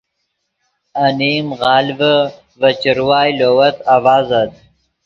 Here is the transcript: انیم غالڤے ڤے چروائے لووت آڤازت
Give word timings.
انیم 1.03 1.47
غالڤے 1.61 2.15
ڤے 2.59 2.69
چروائے 2.81 3.31
لووت 3.39 3.77
آڤازت 3.93 4.51